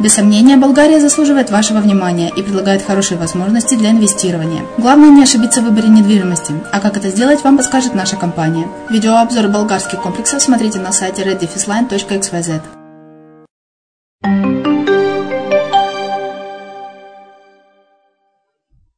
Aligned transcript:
Без 0.00 0.14
сомнения, 0.14 0.56
Болгария 0.56 1.00
заслуживает 1.00 1.50
вашего 1.50 1.78
внимания 1.78 2.30
и 2.36 2.42
предлагает 2.42 2.82
хорошие 2.82 3.18
возможности 3.18 3.74
для 3.74 3.90
инвестирования. 3.90 4.62
Главное 4.78 5.10
не 5.10 5.22
ошибиться 5.22 5.60
в 5.60 5.64
выборе 5.64 5.88
недвижимости, 5.88 6.52
а 6.72 6.80
как 6.80 6.96
это 6.96 7.08
сделать, 7.08 7.42
вам 7.44 7.56
подскажет 7.56 7.94
наша 7.94 8.16
компания. 8.16 8.66
Видеообзор 8.90 9.48
болгарских 9.48 10.02
комплексов 10.02 10.42
смотрите 10.42 10.78
на 10.78 10.92
сайте 10.92 11.22
reddefisline.xyz. 11.22 12.62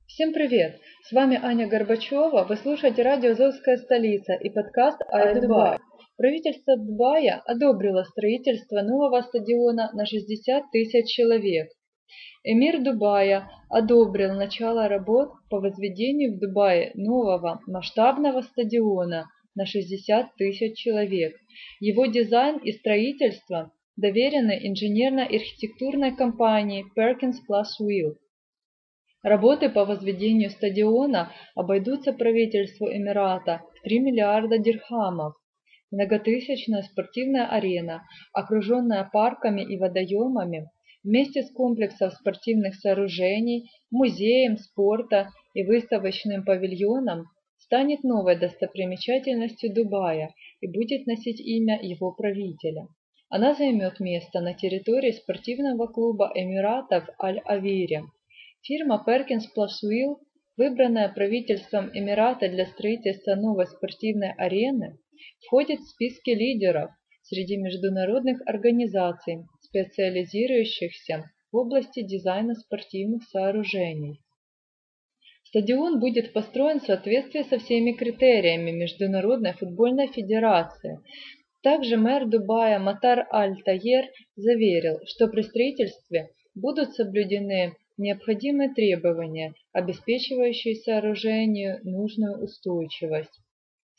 Всем 0.06 0.32
привет! 0.32 0.80
С 1.06 1.12
вами 1.12 1.38
Аня 1.42 1.66
Горбачева. 1.66 2.46
Вы 2.48 2.56
слушаете 2.56 3.02
радио 3.02 3.32
«Азовская 3.32 3.76
столица» 3.76 4.32
и 4.32 4.48
подкаст 4.48 4.98
«Ай 5.12 5.38
Дубай». 5.38 5.78
Правительство 6.16 6.76
Дубая 6.76 7.42
одобрило 7.44 8.04
строительство 8.04 8.82
нового 8.82 9.20
стадиона 9.22 9.90
на 9.94 10.06
60 10.06 10.70
тысяч 10.70 11.12
человек. 11.12 11.68
Эмир 12.44 12.80
Дубая 12.84 13.50
одобрил 13.68 14.34
начало 14.34 14.86
работ 14.86 15.30
по 15.50 15.58
возведению 15.58 16.36
в 16.36 16.38
Дубае 16.38 16.92
нового 16.94 17.60
масштабного 17.66 18.42
стадиона 18.42 19.26
на 19.56 19.66
60 19.66 20.36
тысяч 20.36 20.78
человек. 20.78 21.34
Его 21.80 22.06
дизайн 22.06 22.58
и 22.58 22.70
строительство 22.70 23.72
доверены 23.96 24.56
инженерно-архитектурной 24.68 26.14
компании 26.14 26.84
Perkins 26.96 27.38
Plus 27.50 27.82
Will. 27.82 28.14
Работы 29.24 29.68
по 29.68 29.84
возведению 29.84 30.50
стадиона 30.50 31.32
обойдутся 31.56 32.12
правительству 32.12 32.86
Эмирата 32.86 33.62
в 33.74 33.82
3 33.82 33.98
миллиарда 33.98 34.58
дирхамов. 34.58 35.34
Многотысячная 35.94 36.82
спортивная 36.82 37.46
арена, 37.46 38.02
окруженная 38.32 39.08
парками 39.12 39.60
и 39.60 39.78
водоемами, 39.78 40.68
вместе 41.04 41.44
с 41.44 41.52
комплексом 41.52 42.10
спортивных 42.10 42.74
сооружений, 42.74 43.70
музеем 43.92 44.56
спорта 44.56 45.30
и 45.52 45.62
выставочным 45.62 46.44
павильоном 46.44 47.26
станет 47.58 48.02
новой 48.02 48.36
достопримечательностью 48.36 49.72
Дубая 49.72 50.34
и 50.60 50.66
будет 50.66 51.06
носить 51.06 51.40
имя 51.40 51.78
его 51.80 52.10
правителя. 52.10 52.88
Она 53.28 53.54
займет 53.54 54.00
место 54.00 54.40
на 54.40 54.52
территории 54.52 55.12
спортивного 55.12 55.86
клуба 55.86 56.32
Эмиратов 56.34 57.08
Аль-Авире. 57.22 58.02
Фирма 58.62 59.04
Perkins 59.06 59.44
Plus 59.56 59.88
Will, 59.88 60.16
выбранная 60.56 61.08
правительством 61.08 61.88
Эмирата 61.96 62.48
для 62.48 62.66
строительства 62.66 63.36
новой 63.36 63.68
спортивной 63.68 64.32
арены, 64.32 64.98
входит 65.40 65.80
в 65.80 65.88
списки 65.88 66.30
лидеров 66.30 66.90
среди 67.22 67.56
международных 67.56 68.40
организаций, 68.46 69.44
специализирующихся 69.60 71.30
в 71.50 71.56
области 71.56 72.02
дизайна 72.02 72.54
спортивных 72.54 73.22
сооружений. 73.24 74.20
Стадион 75.44 76.00
будет 76.00 76.32
построен 76.32 76.80
в 76.80 76.84
соответствии 76.84 77.42
со 77.42 77.58
всеми 77.58 77.92
критериями 77.92 78.72
Международной 78.72 79.52
футбольной 79.52 80.08
федерации. 80.08 80.98
Также 81.62 81.96
мэр 81.96 82.26
Дубая 82.26 82.80
Матар 82.80 83.26
Аль-Таер 83.32 84.06
заверил, 84.34 84.98
что 85.06 85.28
при 85.28 85.42
строительстве 85.42 86.30
будут 86.56 86.94
соблюдены 86.94 87.76
необходимые 87.96 88.74
требования, 88.74 89.54
обеспечивающие 89.72 90.74
сооружению 90.74 91.78
нужную 91.84 92.42
устойчивость. 92.42 93.40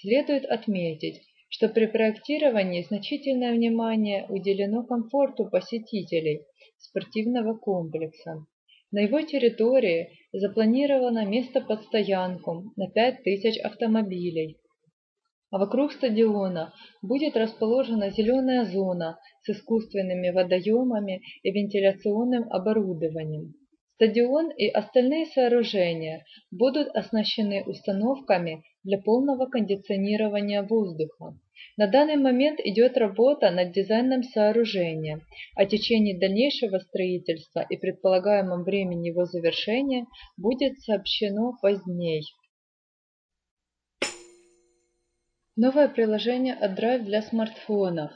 Следует 0.06 0.46
отметить, 0.46 1.24
что 1.50 1.68
при 1.68 1.88
проектировании 1.88 2.84
значительное 2.84 3.54
внимание 3.54 4.28
уделено 4.30 4.84
комфорту 4.84 5.50
посетителей 5.50 6.44
спортивного 6.78 7.58
комплекса. 7.58 8.46
На 8.92 9.00
его 9.00 9.22
территории 9.22 10.12
запланировано 10.32 11.26
место 11.26 11.60
под 11.60 11.82
стоянку 11.86 12.72
на 12.76 12.88
5000 12.88 13.58
автомобилей. 13.62 14.60
А 15.50 15.58
вокруг 15.58 15.92
стадиона 15.92 16.72
будет 17.02 17.36
расположена 17.36 18.12
зеленая 18.12 18.66
зона 18.66 19.18
с 19.42 19.50
искусственными 19.50 20.30
водоемами 20.30 21.24
и 21.42 21.50
вентиляционным 21.50 22.44
оборудованием. 22.52 23.56
Стадион 23.96 24.52
и 24.52 24.68
остальные 24.68 25.26
сооружения 25.26 26.24
будут 26.52 26.90
оснащены 26.90 27.64
установками 27.64 28.62
для 28.86 29.00
полного 29.00 29.48
кондиционирования 29.48 30.62
воздуха. 30.62 31.38
На 31.76 31.88
данный 31.88 32.18
момент 32.18 32.60
идет 32.60 32.98
работа 32.98 33.50
над 33.50 33.72
дизайном 33.72 34.24
сооружения. 34.24 35.22
О 35.56 35.66
течении 35.66 36.18
дальнейшего 36.18 36.78
строительства 36.80 37.66
и 37.68 37.78
предполагаемом 37.78 38.64
времени 38.64 39.10
его 39.10 39.26
завершения 39.26 40.06
будет 40.38 40.80
сообщено 40.82 41.54
позднее. 41.62 42.22
Новое 45.56 45.88
приложение 45.88 46.54
от 46.54 46.80
Drive 46.80 47.06
для 47.06 47.22
смартфонов. 47.22 48.12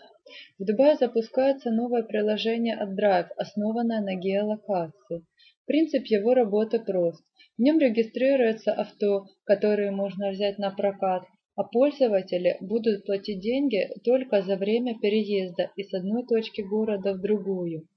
В 0.60 0.66
Дубае 0.66 0.96
запускается 0.96 1.72
новое 1.72 2.04
приложение 2.04 2.76
от 2.76 2.90
Drive, 2.90 3.30
основанное 3.38 4.02
на 4.02 4.16
геолокации. 4.16 5.26
Принцип 5.70 6.08
его 6.08 6.34
работы 6.34 6.80
прост. 6.80 7.24
В 7.56 7.62
нем 7.62 7.78
регистрируется 7.78 8.74
авто, 8.74 9.28
которые 9.44 9.92
можно 9.92 10.32
взять 10.32 10.58
на 10.58 10.72
прокат, 10.72 11.26
а 11.56 11.64
пользователи 11.64 12.58
будут 12.60 13.06
платить 13.06 13.40
деньги 13.40 13.88
только 14.04 14.42
за 14.42 14.56
время 14.56 14.98
переезда 15.00 15.72
из 15.76 15.94
одной 15.94 16.26
точки 16.26 16.62
города 16.62 17.14
в 17.14 17.22
другую. 17.22 17.88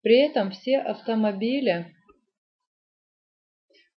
При 0.00 0.20
этом 0.20 0.52
все 0.52 0.78
автомобили 0.78 1.86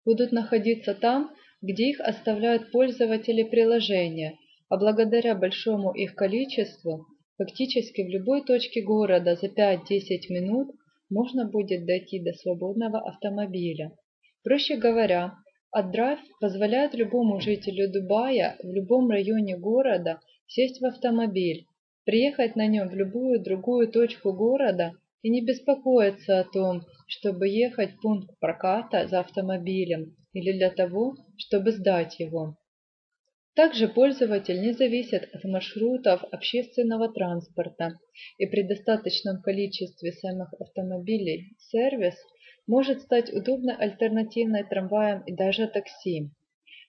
будут 0.03 0.31
находиться 0.31 0.95
там, 0.95 1.29
где 1.61 1.91
их 1.91 1.99
оставляют 1.99 2.71
пользователи 2.71 3.43
приложения, 3.43 4.35
а 4.67 4.77
благодаря 4.77 5.35
большому 5.35 5.93
их 5.93 6.15
количеству, 6.15 7.05
фактически 7.37 8.01
в 8.01 8.09
любой 8.09 8.43
точке 8.43 8.81
города 8.81 9.35
за 9.35 9.45
5-10 9.45 9.77
минут 10.29 10.75
можно 11.11 11.45
будет 11.45 11.85
дойти 11.85 12.19
до 12.19 12.33
свободного 12.33 12.99
автомобиля. 12.99 13.91
Проще 14.43 14.77
говоря, 14.77 15.35
AdDrive 15.75 16.19
позволяет 16.39 16.95
любому 16.95 17.39
жителю 17.39 17.91
Дубая 17.91 18.57
в 18.63 18.67
любом 18.67 19.09
районе 19.09 19.57
города 19.57 20.19
сесть 20.47 20.81
в 20.81 20.85
автомобиль, 20.85 21.65
приехать 22.05 22.55
на 22.55 22.65
нем 22.65 22.89
в 22.89 22.95
любую 22.95 23.41
другую 23.41 23.91
точку 23.91 24.33
города 24.33 24.93
и 25.21 25.29
не 25.29 25.45
беспокоиться 25.45 26.39
о 26.39 26.43
том, 26.43 26.81
чтобы 27.07 27.47
ехать 27.47 27.91
в 27.91 28.01
пункт 28.01 28.39
проката 28.39 29.07
за 29.07 29.19
автомобилем 29.19 30.15
или 30.33 30.53
для 30.53 30.71
того, 30.71 31.15
чтобы 31.37 31.71
сдать 31.71 32.19
его. 32.19 32.55
Также 33.55 33.87
пользователь 33.87 34.61
не 34.61 34.73
зависит 34.73 35.29
от 35.33 35.43
маршрутов 35.43 36.23
общественного 36.31 37.11
транспорта, 37.11 37.99
и 38.37 38.45
при 38.45 38.63
достаточном 38.63 39.41
количестве 39.41 40.11
самих 40.11 40.53
автомобилей 40.59 41.55
сервис– 41.57 42.15
может 42.67 43.01
стать 43.01 43.33
удобной 43.33 43.75
альтернативой 43.75 44.63
трамваям 44.63 45.23
и 45.25 45.33
даже 45.33 45.67
такси. 45.67 46.29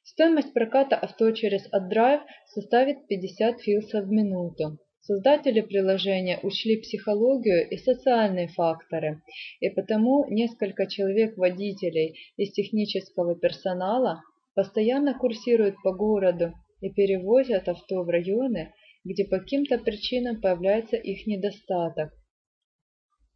Стоимость 0.04 0.52
проката 0.52 0.96
авто 0.96 1.30
через 1.32 1.66
AdDrive 1.72 2.20
составит 2.46 3.06
50 3.08 3.60
филсов 3.60 4.04
в 4.04 4.10
минуту. 4.10 4.78
Создатели 5.00 5.60
приложения 5.60 6.38
учли 6.42 6.80
психологию 6.80 7.68
и 7.68 7.76
социальные 7.76 8.48
факторы, 8.48 9.22
и 9.58 9.68
потому 9.70 10.26
несколько 10.28 10.86
человек-водителей 10.86 12.16
из 12.36 12.52
технического 12.52 13.34
персонала 13.34 14.22
постоянно 14.54 15.14
курсируют 15.18 15.76
по 15.82 15.92
городу 15.92 16.52
и 16.80 16.90
перевозят 16.90 17.68
авто 17.68 18.02
в 18.02 18.08
районы, 18.08 18.72
где 19.04 19.24
по 19.24 19.38
каким-то 19.38 19.78
причинам 19.78 20.40
появляется 20.40 20.96
их 20.96 21.26
недостаток. 21.26 22.12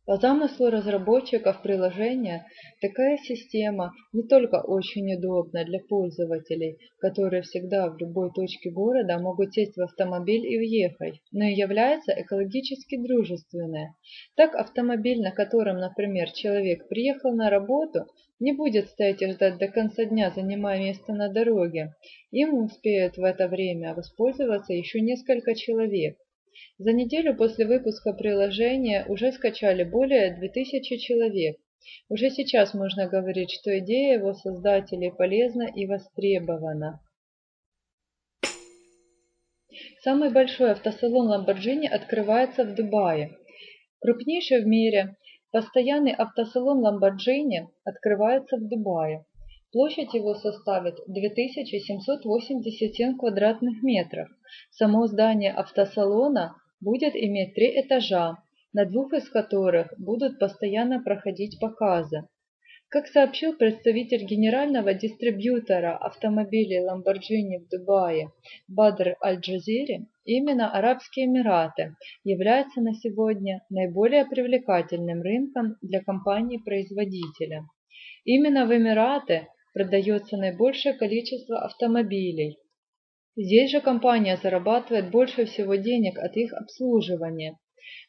По 0.06 0.18
замыслу 0.18 0.70
разработчиков 0.70 1.62
приложения, 1.62 2.46
такая 2.80 3.18
система 3.18 3.92
не 4.12 4.22
только 4.22 4.62
очень 4.62 5.12
удобна 5.16 5.64
для 5.64 5.80
пользователей, 5.80 6.78
которые 7.00 7.42
всегда 7.42 7.90
в 7.90 7.98
любой 7.98 8.30
точке 8.32 8.70
города 8.70 9.18
могут 9.18 9.52
сесть 9.52 9.76
в 9.76 9.82
автомобиль 9.82 10.46
и 10.46 10.58
уехать, 10.58 11.20
но 11.32 11.46
и 11.46 11.54
является 11.54 12.12
экологически 12.12 13.02
дружественной. 13.02 13.88
Так 14.36 14.54
автомобиль, 14.54 15.20
на 15.20 15.32
котором, 15.32 15.78
например, 15.78 16.30
человек 16.30 16.86
приехал 16.86 17.34
на 17.34 17.50
работу, 17.50 18.06
не 18.38 18.52
будет 18.52 18.88
стоять 18.88 19.22
и 19.22 19.30
ждать 19.32 19.58
до 19.58 19.68
конца 19.68 20.04
дня, 20.04 20.30
занимая 20.30 20.78
место 20.78 21.12
на 21.12 21.28
дороге. 21.28 21.94
Им 22.30 22.54
успеют 22.54 23.16
в 23.16 23.24
это 23.24 23.48
время 23.48 23.94
воспользоваться 23.94 24.72
еще 24.72 25.00
несколько 25.00 25.54
человек. 25.54 26.16
За 26.78 26.92
неделю 26.92 27.36
после 27.36 27.66
выпуска 27.66 28.12
приложения 28.12 29.04
уже 29.08 29.32
скачали 29.32 29.84
более 29.84 30.36
2000 30.36 30.96
человек. 30.98 31.56
Уже 32.08 32.30
сейчас 32.30 32.74
можно 32.74 33.08
говорить, 33.08 33.50
что 33.50 33.78
идея 33.78 34.18
его 34.18 34.34
создателей 34.34 35.12
полезна 35.12 35.70
и 35.74 35.86
востребована. 35.86 37.00
Самый 40.02 40.30
большой 40.30 40.72
автосалон 40.72 41.32
Lamborghini 41.32 41.86
открывается 41.86 42.64
в 42.64 42.74
Дубае. 42.74 43.36
Крупнейший 44.00 44.62
в 44.62 44.66
мире 44.66 45.16
постоянный 45.56 46.12
автосалон 46.12 46.84
Lamborghini 46.84 47.68
открывается 47.82 48.58
в 48.58 48.68
Дубае. 48.68 49.24
Площадь 49.72 50.12
его 50.12 50.34
составит 50.34 50.96
2787 51.06 53.16
квадратных 53.16 53.82
метров. 53.82 54.28
Само 54.70 55.06
здание 55.06 55.54
автосалона 55.54 56.56
будет 56.82 57.16
иметь 57.16 57.54
три 57.54 57.80
этажа, 57.80 58.36
на 58.74 58.84
двух 58.84 59.14
из 59.14 59.30
которых 59.30 59.94
будут 59.96 60.38
постоянно 60.38 61.02
проходить 61.02 61.58
показы. 61.58 62.28
Как 62.88 63.08
сообщил 63.08 63.56
представитель 63.56 64.24
генерального 64.24 64.94
дистрибьютора 64.94 65.96
автомобилей 65.96 66.78
Lamborghini 66.78 67.58
в 67.58 67.68
Дубае 67.68 68.30
Бадр 68.68 69.16
Аль-Джазири, 69.20 70.06
именно 70.24 70.70
Арабские 70.70 71.26
Эмираты 71.26 71.96
являются 72.22 72.80
на 72.80 72.94
сегодня 72.94 73.64
наиболее 73.70 74.24
привлекательным 74.24 75.20
рынком 75.20 75.76
для 75.82 76.00
компании-производителя. 76.00 77.64
Именно 78.24 78.66
в 78.66 78.76
Эмираты 78.76 79.48
продается 79.74 80.36
наибольшее 80.36 80.94
количество 80.94 81.64
автомобилей. 81.64 82.56
Здесь 83.34 83.72
же 83.72 83.80
компания 83.80 84.36
зарабатывает 84.40 85.10
больше 85.10 85.46
всего 85.46 85.74
денег 85.74 86.18
от 86.18 86.36
их 86.36 86.52
обслуживания. 86.52 87.58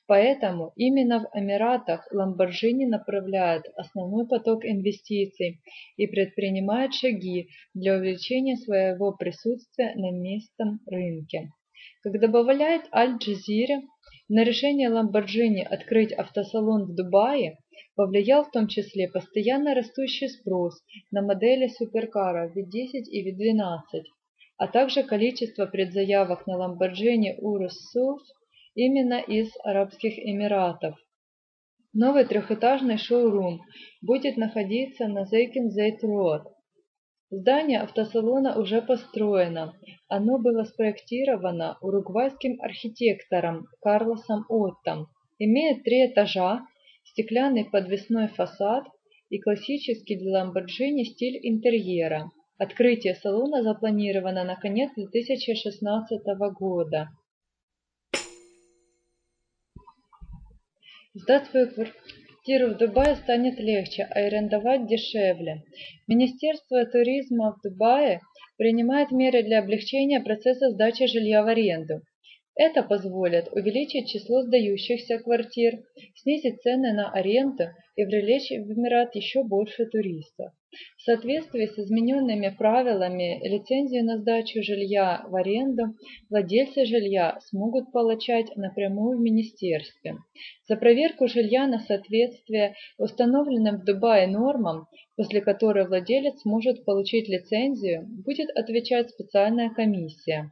Поэтому 0.08 0.72
именно 0.78 1.20
в 1.20 1.38
Эмиратах 1.38 2.08
Lamborghini 2.14 2.86
направляет 2.88 3.66
основной 3.76 4.26
поток 4.26 4.64
инвестиций 4.64 5.60
и 5.98 6.08
предпринимает 6.08 6.94
шаги 6.94 7.50
для 7.74 7.98
увеличения 7.98 8.56
своего 8.56 9.12
присутствия 9.12 9.94
на 9.96 10.12
местном 10.12 10.80
рынке. 10.86 11.50
Как 12.04 12.22
добавляет 12.22 12.84
Аль-Джазире, 12.94 13.82
на 14.30 14.46
решение 14.46 14.90
Lamborghini 14.90 15.64
открыть 15.64 16.14
автосалон 16.14 16.86
в 16.86 16.96
Дубае 16.96 17.58
повлиял 17.96 18.46
в 18.46 18.52
том 18.52 18.68
числе 18.68 19.10
постоянно 19.10 19.74
растущий 19.74 20.30
спрос 20.30 20.82
на 21.12 21.22
модели 21.22 21.68
суперкара 21.68 22.50
V10 22.56 23.04
и 23.12 23.30
V12, 23.30 24.04
а 24.58 24.68
также 24.68 25.04
количество 25.04 25.66
предзаявок 25.66 26.48
на 26.48 26.54
Lamborghini 26.54 27.38
Urus 27.42 27.76
SUV 27.94 28.20
именно 28.77 29.19
из 29.19 29.50
Арабских 29.63 30.19
Эмиратов. 30.19 30.96
Новый 31.93 32.25
трехэтажный 32.25 32.98
шоурум 32.98 33.62
будет 34.03 34.38
находиться 34.38 35.07
на 35.07 35.25
Зейкин-Зейт 35.25 36.03
Роад. 36.03 36.43
Здание 37.31 37.79
автосалона 37.81 38.55
уже 38.55 38.84
построено. 38.84 39.74
Оно 40.10 40.38
было 40.38 40.63
спроектировано 40.63 41.79
уругвайским 41.81 42.62
архитектором 42.62 43.65
Карлосом 43.81 44.46
Оттом. 44.48 45.07
Имеет 45.39 45.84
три 45.84 46.05
этажа, 46.05 46.62
стеклянный 47.03 47.65
подвесной 47.65 48.27
фасад 48.27 48.84
и 49.31 49.39
классический 49.39 50.17
для 50.17 50.43
Lamborghini 50.43 51.03
стиль 51.03 51.39
интерьера. 51.41 52.29
Открытие 52.60 53.15
салона 53.15 53.63
запланировано 53.63 54.43
на 54.43 54.55
конец 54.55 54.91
2016 54.96 56.22
года. 56.53 57.10
Сдать 61.19 61.47
свою 61.47 61.67
квартиру 61.71 62.67
в 62.67 62.77
Дубае 62.77 63.15
станет 63.15 63.59
легче, 63.59 64.03
а 64.03 64.19
арендовать 64.19 64.86
дешевле. 64.86 65.63
Министерство 66.07 66.86
туризма 66.86 67.55
в 67.57 67.62
Дубае 67.67 68.21
принимает 68.55 69.09
меры 69.09 69.41
для 69.41 69.59
облегчения 69.59 70.19
процесса 70.19 70.69
сдачи 70.69 71.07
жилья 71.07 71.41
в 71.41 71.47
аренду. 71.47 72.01
Это 72.53 72.83
позволит 72.83 73.51
увеличить 73.51 74.09
число 74.09 74.43
сдающихся 74.43 75.17
квартир, 75.17 75.79
снизить 76.13 76.62
цены 76.62 76.93
на 76.93 77.12
аренду 77.12 77.63
и 77.95 78.05
привлечь 78.05 78.51
в 78.51 78.71
Эмират 78.71 79.15
еще 79.15 79.43
больше 79.43 79.88
туристов. 79.88 80.51
В 80.98 81.01
соответствии 81.03 81.65
с 81.65 81.77
измененными 81.79 82.50
правилами 82.50 83.39
лицензию 83.48 84.03
на 84.03 84.17
сдачу 84.17 84.62
жилья 84.62 85.24
в 85.27 85.36
аренду 85.36 85.96
владельцы 86.29 86.86
жилья 86.86 87.39
смогут 87.41 87.91
получать 87.91 88.55
напрямую 88.55 89.17
в 89.17 89.22
министерстве. 89.22 90.17
За 90.67 90.75
проверку 90.75 91.27
жилья 91.27 91.67
на 91.67 91.79
соответствие 91.79 92.75
установленным 92.98 93.77
в 93.77 93.86
Дубае 93.86 94.27
нормам, 94.27 94.88
после 95.15 95.41
которой 95.41 95.88
владелец 95.88 96.43
может 96.46 96.84
получить 96.86 97.29
лицензию, 97.29 98.05
будет 98.25 98.50
отвечать 98.55 99.10
специальная 99.10 99.69
комиссия. 99.69 100.51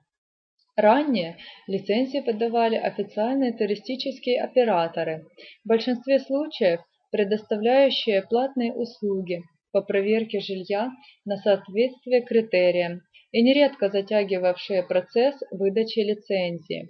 Ранее 0.76 1.38
лицензии 1.68 2.20
выдавали 2.20 2.76
официальные 2.76 3.54
туристические 3.54 4.42
операторы, 4.42 5.26
в 5.64 5.68
большинстве 5.68 6.20
случаев 6.20 6.82
предоставляющие 7.12 8.24
платные 8.24 8.74
услуги 8.74 9.42
по 9.76 9.82
проверке 9.82 10.40
жилья 10.40 10.92
на 11.26 11.36
соответствие 11.36 12.22
критериям 12.22 13.02
и 13.34 13.42
нередко 13.42 13.90
затягивавшие 13.90 14.84
процесс 14.84 15.36
выдачи 15.52 16.00
лицензии. 16.00 16.88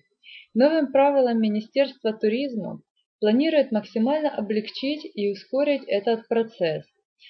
Новым 0.54 0.92
правилам 0.92 1.42
Министерство 1.42 2.13
туризма 2.13 2.84
планирует 3.20 3.72
максимально 3.72 4.30
облегчить 4.30 5.01
и 5.15 5.32
ускорить 5.32 5.82
этот 5.88 6.27
процесс, 6.27 6.86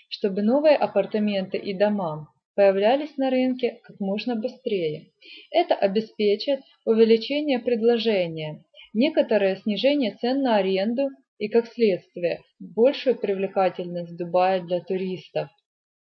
чтобы 0.10 0.42
новые 0.42 0.76
апартаменты 0.76 1.58
и 1.58 1.74
дома 1.74 2.28
появлялись 2.58 3.16
на 3.16 3.30
рынке 3.30 3.80
как 3.84 3.98
можно 4.02 4.36
быстрее. 4.36 5.14
Это 5.52 5.74
обеспечит 5.76 6.60
увеличение 6.84 7.60
предложения, 7.60 8.66
некоторое 8.94 9.56
снижение 9.56 10.18
цен 10.20 10.42
на 10.42 10.58
аренду 10.58 11.12
и, 11.38 11.48
как 11.50 11.68
следствие, 11.68 12.42
большую 12.60 13.18
привлекательность 13.18 14.16
Дубая 14.18 14.62
для 14.62 14.82
туристов. 14.82 15.50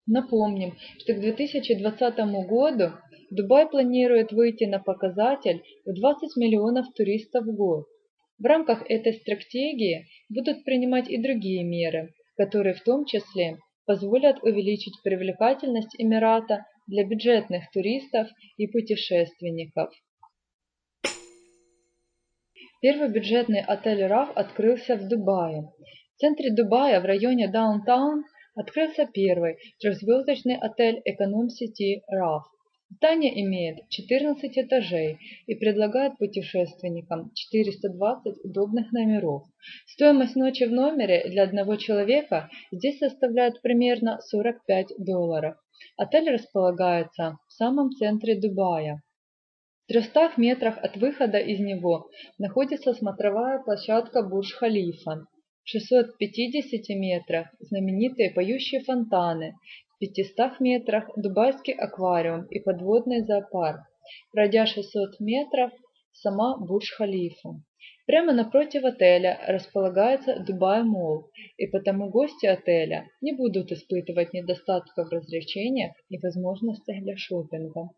Напомним, 0.07 0.75
что 0.99 1.15
к 1.15 1.21
2020 1.21 2.17
году 2.49 2.93
Дубай 3.31 3.69
планирует 3.69 4.33
выйти 4.33 4.65
на 4.65 4.79
показатель 4.79 5.63
в 5.85 5.93
20 5.93 6.37
миллионов 6.37 6.87
туристов 6.95 7.45
в 7.45 7.55
год. 7.55 7.85
В 8.39 8.45
рамках 8.45 8.89
этой 8.89 9.15
стратегии 9.15 10.07
будут 10.31 10.65
принимать 10.65 11.11
и 11.11 11.21
другие 11.21 11.65
меры, 11.65 12.15
которые 12.37 12.75
в 12.75 12.83
том 12.85 13.05
числе 13.05 13.59
позволят 13.85 14.43
увеличить 14.43 14.95
привлекательность 15.03 15.95
Эмирата 15.99 16.65
для 16.87 17.05
бюджетных 17.05 17.71
туристов 17.73 18.29
и 18.57 18.67
путешественников. 18.67 19.91
Первый 22.80 23.08
бюджетный 23.08 23.61
отель 23.61 24.04
RAF 24.04 24.32
открылся 24.35 24.94
в 24.94 25.08
Дубае. 25.08 25.73
В 26.14 26.20
центре 26.20 26.54
Дубая, 26.54 27.00
в 27.00 27.04
районе 27.04 27.49
Даунтаун, 27.49 28.23
открылся 28.54 29.04
первый 29.12 29.56
трехзвездочный 29.80 30.56
отель 30.56 31.02
Эконом 31.04 31.49
Сити 31.49 32.04
RAF. 32.08 32.42
Здание 32.90 33.42
имеет 33.42 33.88
14 33.88 34.56
этажей 34.58 35.18
и 35.49 35.56
предлагает 35.56 36.18
путешественникам 36.18 37.32
420 37.35 38.44
удобных 38.44 38.92
номеров. 38.92 39.42
Стоимость 39.88 40.37
ночи 40.37 40.62
в 40.62 40.70
номере 40.70 41.28
для 41.30 41.42
одного 41.42 41.75
человека 41.75 42.49
здесь 42.70 43.00
составляет 43.00 43.61
примерно 43.61 44.20
45 44.20 44.92
долларов. 44.99 45.56
Отель 45.97 46.30
располагается 46.30 47.38
в 47.49 47.52
самом 47.52 47.90
центре 47.90 48.40
Дубая. 48.40 49.02
В 49.88 49.90
300 49.90 50.33
метрах 50.37 50.76
от 50.85 50.99
выхода 50.99 51.38
из 51.38 51.61
него 51.61 52.11
находится 52.37 52.92
смотровая 52.92 53.62
площадка 53.62 54.23
Бурж-Халифа. 54.23 55.25
В 55.64 55.68
650 55.71 56.90
метрах 56.90 57.47
знаменитые 57.59 58.30
поющие 58.33 58.83
фонтаны, 58.83 59.54
500 59.99 60.61
метрах 60.61 61.09
Дубайский 61.16 61.73
аквариум 61.73 62.45
и 62.50 62.61
подводный 62.61 63.25
зоопарк. 63.25 63.80
Пройдя 64.30 64.66
600 64.66 65.21
метров, 65.21 65.73
сама 66.12 66.59
Бурдж-Халифа. 66.59 67.54
Прямо 68.07 68.35
напротив 68.35 68.85
отеля 68.85 69.40
располагается 69.49 70.45
Дубай-Молл, 70.47 71.30
и 71.57 71.66
потому 71.66 72.11
гости 72.11 72.45
отеля 72.45 73.07
не 73.23 73.33
будут 73.33 73.73
испытывать 73.73 74.35
недостатка 74.35 75.07
в 75.07 75.09
развлечениях 75.11 75.92
и 76.11 76.18
возможностях 76.18 77.02
для 77.02 77.16
шопинга. 77.16 77.88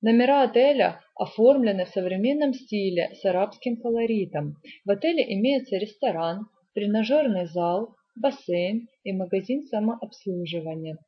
Номера 0.00 0.44
отеля 0.44 1.00
оформлены 1.16 1.84
в 1.84 1.88
современном 1.88 2.54
стиле 2.54 3.10
с 3.14 3.24
арабским 3.24 3.76
колоритом. 3.76 4.54
В 4.84 4.90
отеле 4.90 5.24
имеется 5.34 5.76
ресторан, 5.76 6.46
тренажерный 6.74 7.46
зал, 7.46 7.96
бассейн 8.14 8.86
и 9.02 9.12
магазин 9.12 9.64
самообслуживания. 9.64 10.98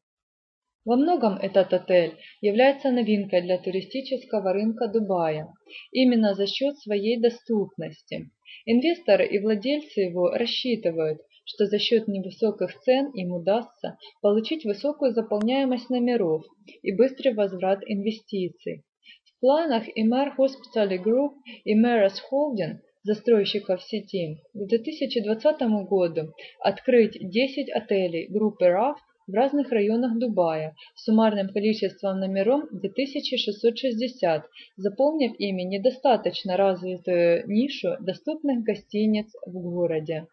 Во 0.85 0.97
многом 0.97 1.37
этот 1.37 1.73
отель 1.73 2.17
является 2.41 2.91
новинкой 2.91 3.43
для 3.43 3.59
туристического 3.59 4.53
рынка 4.53 4.89
Дубая, 4.89 5.47
именно 5.93 6.35
за 6.35 6.49
счет 6.49 6.77
своей 6.79 7.21
доступности. 7.21 8.31
Инвесторы 8.67 9.27
и 9.27 9.39
владельцы 9.39 10.01
его 10.01 10.31
рассчитывают, 10.31 11.21
что 11.53 11.67
за 11.67 11.81
счет 11.81 12.07
невысоких 12.07 12.79
цен 12.83 13.11
им 13.11 13.33
удастся 13.33 13.99
получить 14.23 14.65
высокую 14.65 15.13
заполняемость 15.13 15.91
номеров 15.91 16.45
и 16.83 16.93
быстрый 16.93 17.35
возврат 17.35 17.81
инвестиций. 17.85 18.85
В 19.25 19.41
планах 19.41 19.85
Immer 19.99 20.29
Hospitality 20.39 21.03
Group 21.03 21.33
и 21.65 21.75
Meras 21.77 22.19
Holding 22.31 22.77
застройщиков 23.03 23.83
сети 23.83 24.37
к 24.55 24.67
2020 24.69 25.61
году 25.89 26.33
открыть 26.61 27.19
10 27.19 27.69
отелей 27.71 28.29
группы 28.29 28.67
RAF 28.67 28.95
в 29.27 29.35
разных 29.35 29.73
районах 29.73 30.19
Дубая 30.19 30.77
суммарным 30.95 31.49
количеством 31.49 32.21
номеров 32.21 32.63
2660, 32.71 34.45
заполнив 34.77 35.33
ими 35.41 35.63
недостаточно 35.63 36.57
развитую 36.57 37.49
нишу 37.49 37.97
доступных 38.01 38.63
гостиниц 38.63 39.33
в 39.45 39.53
городе. 39.53 40.29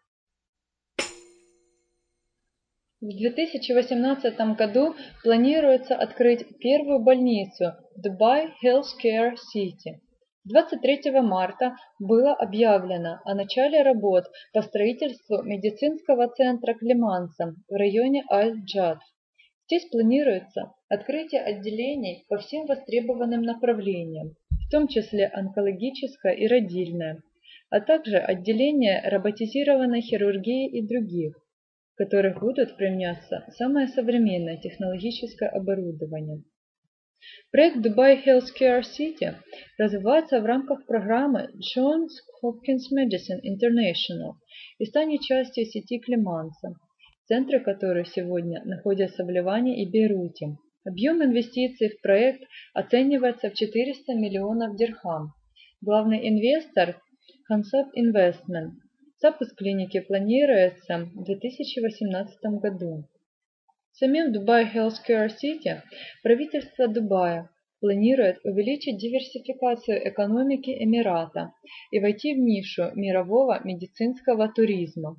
В 3.00 3.16
2018 3.16 4.56
году 4.56 4.96
планируется 5.22 5.94
открыть 5.94 6.58
первую 6.58 6.98
больницу 6.98 7.74
Dubai 7.96 8.48
Healthcare 8.60 9.36
City. 9.54 10.00
23 10.46 11.12
марта 11.20 11.76
было 12.00 12.34
объявлено 12.34 13.20
о 13.24 13.36
начале 13.36 13.82
работ 13.82 14.24
по 14.52 14.62
строительству 14.62 15.44
медицинского 15.44 16.26
центра 16.26 16.74
Климанса 16.74 17.54
в 17.68 17.72
районе 17.72 18.24
Аль-Джад. 18.32 18.98
Здесь 19.66 19.88
планируется 19.90 20.72
открытие 20.88 21.42
отделений 21.42 22.24
по 22.28 22.38
всем 22.38 22.66
востребованным 22.66 23.42
направлениям, 23.42 24.34
в 24.50 24.70
том 24.72 24.88
числе 24.88 25.28
онкологическое 25.28 26.32
и 26.32 26.48
родильное, 26.48 27.22
а 27.70 27.80
также 27.80 28.16
отделение 28.16 29.08
роботизированной 29.08 30.00
хирургии 30.00 30.68
и 30.68 30.84
других 30.84 31.36
которых 31.98 32.38
будут 32.38 32.76
применяться 32.76 33.44
самое 33.56 33.88
современное 33.88 34.56
технологическое 34.56 35.48
оборудование. 35.48 36.44
Проект 37.50 37.84
Dubai 37.84 38.24
Healthcare 38.24 38.82
City 38.82 39.34
развивается 39.78 40.40
в 40.40 40.46
рамках 40.46 40.86
программы 40.86 41.48
Johns 41.76 42.10
Hopkins 42.40 42.86
Medicine 42.94 43.42
International 43.42 44.34
и 44.78 44.84
станет 44.84 45.22
частью 45.22 45.64
сети 45.64 45.98
Климанса, 45.98 46.76
центры 47.26 47.58
которой 47.58 48.06
сегодня 48.06 48.62
находятся 48.64 49.24
в 49.24 49.30
Ливане 49.30 49.82
и 49.82 49.90
Бейруте. 49.90 50.56
Объем 50.84 51.24
инвестиций 51.24 51.88
в 51.88 52.00
проект 52.00 52.44
оценивается 52.74 53.50
в 53.50 53.54
400 53.54 54.14
миллионов 54.14 54.76
дирхам. 54.76 55.32
Главный 55.80 56.28
инвестор– 56.28 57.02
Concept 57.52 57.90
Investment– 57.98 58.74
Запуск 59.20 59.56
клиники 59.56 59.98
планируется 59.98 61.10
в 61.12 61.24
2018 61.24 62.38
году. 62.62 63.02
Самим 63.90 64.32
Dubai 64.32 64.72
Healthcare 64.72 65.28
City 65.28 65.80
правительство 66.22 66.86
Дубая 66.86 67.50
планирует 67.80 68.38
увеличить 68.44 68.98
диверсификацию 68.98 70.08
экономики 70.08 70.70
Эмирата 70.70 71.52
и 71.90 71.98
войти 71.98 72.36
в 72.36 72.38
нишу 72.38 72.92
мирового 72.94 73.60
медицинского 73.64 74.52
туризма. 74.52 75.16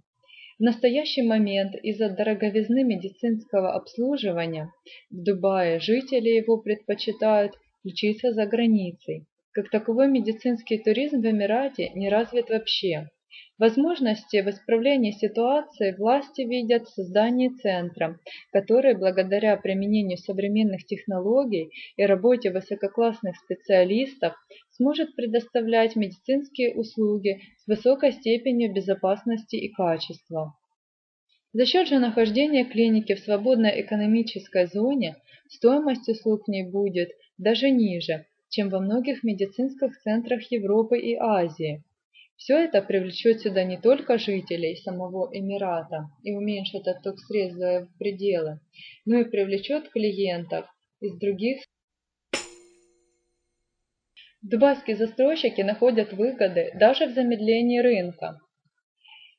В 0.59 0.63
настоящий 0.63 1.23
момент 1.23 1.75
из-за 1.75 2.09
дороговизны 2.09 2.85
медицинского 2.85 3.73
обслуживания 3.73 4.71
в 5.11 5.23
Дубае 5.25 5.81
жители 5.81 6.29
его 6.29 6.57
предпочитают 6.57 7.51
лечиться 7.83 8.31
за 8.31 8.45
границей. 8.45 9.25
Как 9.51 9.69
таковой 9.69 10.07
медицинский 10.07 10.77
туризм 10.77 11.19
в 11.19 11.25
Эмирате 11.25 11.89
не 11.95 12.07
развит 12.07 12.49
вообще. 12.49 13.09
Возможности 13.59 14.37
в 14.41 14.49
исправлении 14.49 15.11
ситуации 15.11 15.91
власти 15.91 16.43
видят 16.43 16.87
в 16.87 16.93
создании 16.93 17.49
центра, 17.49 18.17
который 18.53 18.95
благодаря 18.95 19.57
применению 19.57 20.17
современных 20.17 20.85
технологий 20.85 21.69
и 21.97 22.05
работе 22.05 22.51
высококлассных 22.51 23.35
специалистов 23.35 24.33
сможет 24.71 25.13
предоставлять 25.13 25.97
медицинские 25.97 26.73
услуги 26.73 27.41
с 27.57 27.67
высокой 27.67 28.13
степенью 28.13 28.73
безопасности 28.73 29.57
и 29.57 29.67
качества. 29.67 30.53
За 31.51 31.65
счет 31.65 31.89
же 31.89 31.99
нахождения 31.99 32.63
клиники 32.63 33.13
в 33.15 33.19
свободной 33.19 33.81
экономической 33.81 34.67
зоне 34.67 35.17
стоимость 35.49 36.07
услуг 36.07 36.45
в 36.45 36.47
ней 36.47 36.63
будет 36.63 37.09
даже 37.37 37.69
ниже, 37.71 38.25
чем 38.47 38.69
во 38.69 38.79
многих 38.79 39.21
медицинских 39.23 39.99
центрах 39.99 40.49
Европы 40.49 40.97
и 40.97 41.15
Азии. 41.15 41.83
Все 42.39 42.57
это 42.57 42.81
привлечет 42.81 43.41
сюда 43.41 43.65
не 43.65 43.77
только 43.77 44.17
жителей 44.17 44.77
самого 44.77 45.29
Эмирата 45.33 46.05
и 46.23 46.31
уменьшит 46.31 46.87
отток 46.87 47.19
средств 47.19 47.59
за 47.59 47.89
пределы, 47.99 48.61
но 49.05 49.19
и 49.19 49.25
привлечет 49.25 49.89
клиентов 49.89 50.65
из 51.01 51.19
других 51.19 51.61
Дубайские 54.41 54.95
застройщики 54.95 55.59
находят 55.59 56.13
выгоды 56.13 56.71
даже 56.75 57.07
в 57.07 57.13
замедлении 57.13 57.79
рынка. 57.79 58.39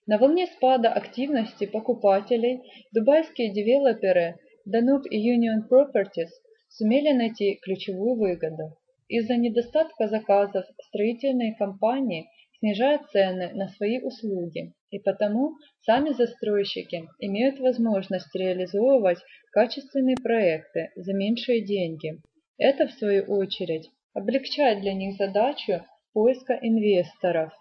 На 0.06 0.18
волне 0.18 0.46
спада 0.46 0.92
активности 0.92 1.64
покупателей 1.64 2.60
дубайские 2.92 3.50
девелоперы 3.54 4.36
Danube 4.68 5.08
и 5.08 5.16
Union 5.16 5.66
Properties 5.70 6.28
сумели 6.68 7.12
найти 7.12 7.58
ключевую 7.62 8.16
выгоду. 8.16 8.76
Из-за 9.08 9.36
недостатка 9.36 10.06
заказов 10.06 10.66
строительные 10.88 11.56
компании 11.56 12.28
снижают 12.60 13.10
цены 13.10 13.52
на 13.54 13.68
свои 13.68 14.00
услуги, 14.00 14.74
и 14.90 14.98
потому 14.98 15.56
сами 15.80 16.12
застройщики 16.12 17.08
имеют 17.18 17.58
возможность 17.58 18.34
реализовывать 18.34 19.18
качественные 19.52 20.16
проекты 20.22 20.90
за 20.94 21.12
меньшие 21.12 21.64
деньги. 21.64 22.20
Это, 22.58 22.86
в 22.86 22.92
свою 22.92 23.24
очередь, 23.24 23.88
облегчает 24.14 24.82
для 24.82 24.92
них 24.92 25.16
задачу 25.16 25.84
поиска 26.12 26.58
инвесторов. 26.60 27.52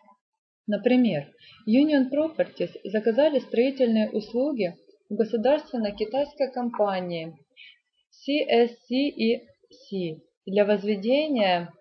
Например, 0.67 1.27
Union 1.67 2.09
Properties 2.11 2.71
заказали 2.83 3.39
строительные 3.39 4.11
услуги 4.11 4.75
у 5.09 5.15
государственной 5.15 5.95
китайской 5.95 6.51
компании 6.51 7.33
CSCEC 8.27 10.19
для 10.45 10.65
возведения 10.65 11.71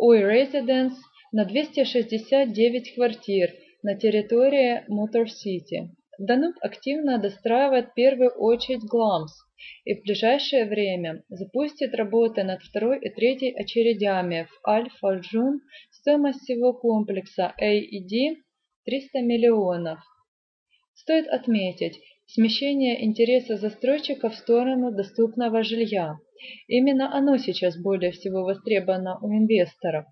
OI 0.00 0.22
Residence 0.22 0.96
на 1.32 1.46
269 1.46 2.94
квартир 2.94 3.54
на 3.82 3.96
территории 3.96 4.84
Мотор-Сити. 4.88 5.88
Дануб 6.18 6.56
активно 6.60 7.16
достраивает 7.16 7.88
в 7.88 7.94
первую 7.94 8.32
очередь 8.32 8.84
Glamz 8.84 9.32
и 9.86 9.94
в 9.94 10.02
ближайшее 10.02 10.66
время 10.66 11.24
запустит 11.30 11.94
работы 11.94 12.44
над 12.44 12.60
второй 12.60 13.00
и 13.00 13.08
третьей 13.08 13.54
очередями 13.54 14.46
в 14.50 14.68
Аль-Фурджан. 14.68 15.60
Стоимость 15.90 16.42
всего 16.42 16.74
комплекса 16.74 17.54
AED 17.58 18.36
300 18.84 19.22
миллионов. 19.22 20.00
Стоит 20.92 21.26
отметить 21.28 21.98
смещение 22.26 23.02
интереса 23.06 23.56
застройщика 23.56 24.28
в 24.28 24.34
сторону 24.34 24.92
доступного 24.92 25.62
жилья. 25.62 26.18
Именно 26.68 27.16
оно 27.16 27.38
сейчас 27.38 27.78
более 27.78 28.12
всего 28.12 28.42
востребовано 28.42 29.18
у 29.22 29.32
инвесторов 29.32 30.04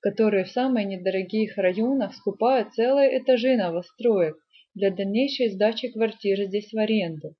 которые 0.00 0.44
в 0.44 0.50
самых 0.50 0.86
недорогих 0.86 1.56
районах 1.56 2.14
скупают 2.14 2.74
целые 2.74 3.18
этажи 3.18 3.56
новостроек 3.56 4.36
для 4.74 4.90
дальнейшей 4.90 5.50
сдачи 5.50 5.88
квартир 5.88 6.44
здесь 6.44 6.72
в 6.72 6.78
аренду. 6.78 7.34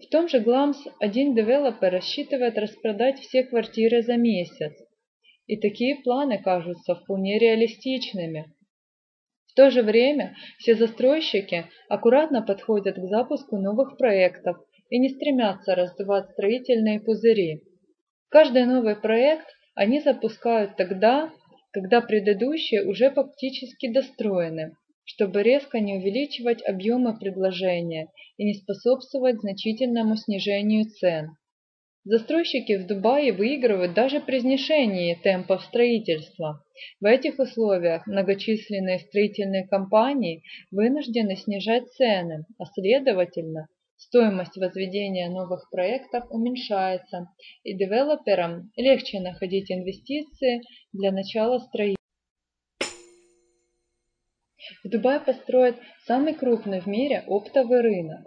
В 0.00 0.08
том 0.10 0.28
же 0.28 0.40
Гламс 0.40 0.78
один 0.98 1.34
девелопер 1.34 1.92
рассчитывает 1.92 2.58
распродать 2.58 3.20
все 3.20 3.44
квартиры 3.44 4.02
за 4.02 4.16
месяц. 4.16 4.72
И 5.46 5.56
такие 5.56 5.96
планы 6.02 6.42
кажутся 6.42 6.94
вполне 6.94 7.38
реалистичными. 7.38 8.52
В 9.46 9.54
то 9.54 9.70
же 9.70 9.82
время 9.82 10.34
все 10.58 10.74
застройщики 10.74 11.66
аккуратно 11.88 12.42
подходят 12.42 12.96
к 12.96 13.04
запуску 13.04 13.56
новых 13.56 13.96
проектов 13.96 14.56
и 14.90 14.98
не 14.98 15.10
стремятся 15.10 15.76
раздувать 15.76 16.30
строительные 16.30 16.98
пузыри. 16.98 17.62
Каждый 18.30 18.64
новый 18.64 18.96
проект 18.96 19.46
они 19.74 20.00
запускают 20.00 20.76
тогда, 20.76 21.32
когда 21.72 22.00
предыдущие 22.00 22.86
уже 22.86 23.10
фактически 23.10 23.92
достроены, 23.92 24.76
чтобы 25.04 25.42
резко 25.42 25.80
не 25.80 25.94
увеличивать 25.94 26.66
объемы 26.66 27.18
предложения 27.18 28.08
и 28.36 28.44
не 28.44 28.54
способствовать 28.54 29.40
значительному 29.40 30.16
снижению 30.16 30.84
цен. 30.84 31.36
Застройщики 32.04 32.76
в 32.76 32.86
Дубае 32.86 33.32
выигрывают 33.32 33.94
даже 33.94 34.20
при 34.20 34.40
снижении 34.40 35.14
темпов 35.14 35.64
строительства. 35.64 36.62
В 37.00 37.06
этих 37.06 37.38
условиях 37.38 38.06
многочисленные 38.06 38.98
строительные 38.98 39.66
компании 39.66 40.42
вынуждены 40.70 41.34
снижать 41.36 41.88
цены, 41.94 42.44
а 42.58 42.66
следовательно 42.66 43.68
Стоимость 44.06 44.58
возведения 44.58 45.30
новых 45.30 45.70
проектов 45.70 46.24
уменьшается, 46.30 47.30
и 47.62 47.74
девелоперам 47.74 48.70
легче 48.76 49.18
находить 49.18 49.72
инвестиции 49.72 50.60
для 50.92 51.10
начала 51.10 51.58
строительства. 51.58 52.04
В 54.84 54.88
Дубае 54.90 55.20
построят 55.20 55.76
самый 56.06 56.34
крупный 56.34 56.80
в 56.80 56.86
мире 56.86 57.24
оптовый 57.26 57.80
рынок. 57.80 58.26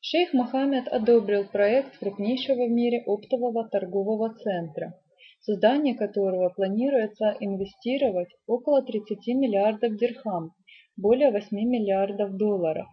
Шейх 0.00 0.32
Мохаммед 0.32 0.88
одобрил 0.88 1.44
проект 1.46 1.98
крупнейшего 1.98 2.66
в 2.66 2.70
мире 2.70 3.02
оптового 3.06 3.68
торгового 3.68 4.34
центра, 4.34 4.94
создание 5.40 5.94
которого 5.94 6.48
планируется 6.48 7.36
инвестировать 7.38 8.30
около 8.46 8.82
30 8.82 9.26
миллиардов 9.34 9.96
дирхам, 9.98 10.52
более 10.96 11.30
8 11.30 11.48
миллиардов 11.52 12.38
долларов. 12.38 12.86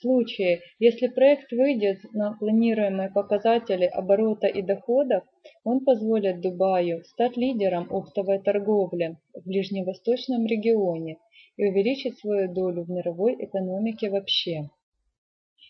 Случае, 0.00 0.60
если 0.78 1.06
проект 1.06 1.52
выйдет 1.52 1.98
на 2.12 2.36
планируемые 2.36 3.10
показатели 3.10 3.84
оборота 3.84 4.46
и 4.46 4.60
доходов, 4.60 5.24
он 5.64 5.84
позволит 5.84 6.42
Дубаю 6.42 7.02
стать 7.04 7.36
лидером 7.38 7.86
оптовой 7.90 8.42
торговли 8.42 9.16
в 9.32 9.46
ближневосточном 9.46 10.44
регионе 10.44 11.16
и 11.56 11.66
увеличить 11.66 12.18
свою 12.18 12.52
долю 12.52 12.84
в 12.84 12.90
мировой 12.90 13.36
экономике 13.42 14.10
вообще. 14.10 14.68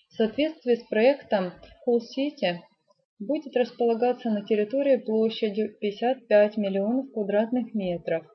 В 0.08 0.14
соответствии 0.14 0.74
с 0.74 0.82
проектом 0.88 1.52
Cool 1.86 2.00
City 2.00 2.58
будет 3.20 3.56
располагаться 3.56 4.30
на 4.30 4.44
территории 4.44 4.96
площадью 4.96 5.76
55 5.80 6.56
миллионов 6.56 7.12
квадратных 7.12 7.74
метров. 7.74 8.26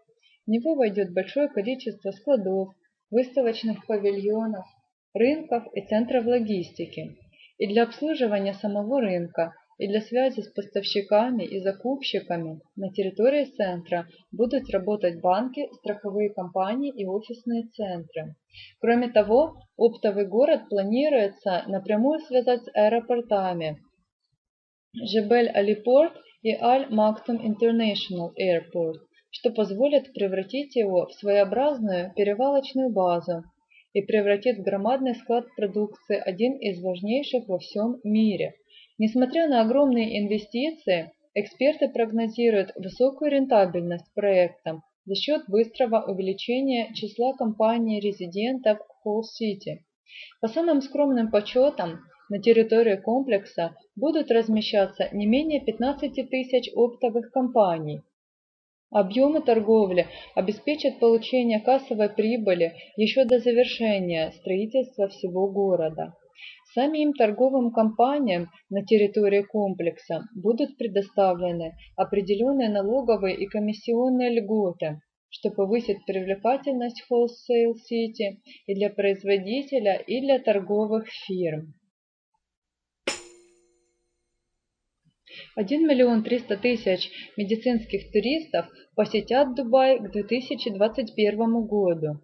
В 0.45 0.49
него 0.49 0.75
войдет 0.75 1.13
большое 1.13 1.49
количество 1.49 2.11
складов, 2.11 2.69
выставочных 3.09 3.85
павильонов, 3.85 4.65
рынков 5.13 5.63
и 5.73 5.85
центров 5.87 6.25
логистики. 6.25 7.17
И 7.57 7.67
для 7.67 7.83
обслуживания 7.83 8.53
самого 8.53 9.01
рынка, 9.01 9.53
и 9.77 9.87
для 9.87 10.01
связи 10.01 10.41
с 10.41 10.47
поставщиками 10.47 11.43
и 11.43 11.59
закупщиками 11.59 12.59
на 12.75 12.91
территории 12.91 13.45
центра 13.45 14.07
будут 14.31 14.69
работать 14.69 15.21
банки, 15.21 15.67
страховые 15.79 16.29
компании 16.29 16.93
и 16.95 17.05
офисные 17.05 17.63
центры. 17.73 18.35
Кроме 18.79 19.09
того, 19.09 19.55
оптовый 19.77 20.27
город 20.27 20.69
планируется 20.69 21.63
напрямую 21.67 22.19
связать 22.19 22.63
с 22.63 22.69
аэропортами 22.75 23.79
Жебель-Алипорт 24.93 26.13
и 26.43 26.53
Аль-Мактум 26.53 27.37
International 27.37 28.29
Airport, 28.39 28.99
что 29.31 29.49
позволит 29.49 30.13
превратить 30.13 30.75
его 30.75 31.07
в 31.07 31.13
своеобразную 31.13 32.13
перевалочную 32.13 32.91
базу 32.91 33.43
и 33.93 34.01
превратит 34.01 34.57
в 34.57 34.63
громадный 34.63 35.15
склад 35.15 35.45
продукции 35.55 36.17
один 36.17 36.53
из 36.57 36.81
важнейших 36.81 37.47
во 37.47 37.59
всем 37.59 37.99
мире– 38.03 38.55
Несмотря 39.01 39.47
на 39.47 39.61
огромные 39.61 40.19
инвестиции, 40.19 41.11
эксперты 41.33 41.89
прогнозируют 41.89 42.71
высокую 42.75 43.31
рентабельность 43.31 44.13
проекта 44.13 44.83
за 45.05 45.15
счет 45.15 45.41
быстрого 45.47 46.03
увеличения 46.03 46.93
числа 46.93 47.33
компаний-резидентов 47.33 48.77
Холл 49.01 49.23
City. 49.23 49.79
По 50.39 50.47
самым 50.47 50.83
скромным 50.83 51.31
подсчетам, 51.31 52.01
на 52.29 52.39
территории 52.39 52.95
комплекса 52.95 53.75
будут 53.95 54.29
размещаться 54.29 55.09
не 55.11 55.25
менее 55.25 55.61
15 55.61 56.29
тысяч 56.29 56.69
оптовых 56.75 57.31
компаний. 57.31 58.01
Объемы 58.91 59.41
торговли 59.41 60.07
обеспечат 60.35 60.99
получение 60.99 61.61
кассовой 61.61 62.09
прибыли 62.09 62.73
еще 62.97 63.23
до 63.23 63.39
завершения 63.39 64.31
строительства 64.31 65.07
всего 65.07 65.49
города. 65.49 66.13
Самим 66.73 67.13
торговым 67.13 67.71
компаниям 67.71 68.49
на 68.69 68.85
территории 68.85 69.43
комплекса 69.43 70.23
будут 70.35 70.77
предоставлены 70.77 71.73
определенные 71.95 72.67
налоговые 72.67 73.37
и 73.37 73.45
комиссионные 73.45 74.29
льготы, 74.29 74.99
что 75.29 75.51
повысит 75.51 76.05
привлекательность 76.05 77.05
Wholesale 77.09 77.75
City 77.89 78.39
и 78.67 78.75
для 78.75 78.89
производителя, 78.89 79.95
и 79.95 80.19
для 80.19 80.37
торговых 80.39 81.07
фирм. 81.07 81.75
1 85.55 85.85
миллион 85.85 86.23
300 86.23 86.57
тысяч 86.57 87.11
медицинских 87.35 88.09
туристов 88.11 88.67
посетят 88.95 89.53
Дубай 89.53 89.99
к 89.99 90.09
2021 90.11 91.65
году. 91.65 92.21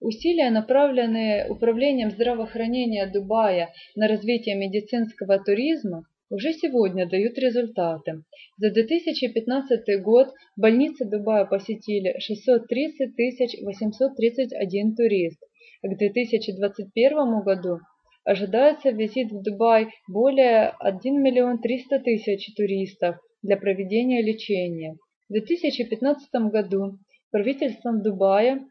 Усилия, 0.00 0.50
направленные 0.50 1.48
Управлением 1.48 2.10
здравоохранения 2.10 3.06
Дубая 3.06 3.72
на 3.94 4.08
развитие 4.08 4.56
медицинского 4.56 5.38
туризма, 5.38 6.06
уже 6.28 6.52
сегодня 6.54 7.08
дают 7.08 7.38
результаты. 7.38 8.24
За 8.58 8.72
2015 8.72 10.02
год 10.02 10.34
больницы 10.56 11.08
Дубая 11.08 11.44
посетили 11.44 12.18
630 12.18 13.62
831 13.62 14.96
турист, 14.96 15.38
а 15.82 15.88
к 15.88 15.96
2021 15.96 17.42
году 17.42 17.78
ожидается 18.26 18.90
визит 18.90 19.30
в 19.30 19.40
Дубай 19.42 19.88
более 20.08 20.74
1 20.80 21.22
миллион 21.22 21.60
300 21.60 22.00
тысяч 22.00 22.54
туристов 22.54 23.16
для 23.42 23.56
проведения 23.56 24.20
лечения. 24.20 24.96
В 25.28 25.32
2015 25.32 26.28
году 26.50 26.98
правительством 27.30 28.02
Дубая 28.02 28.66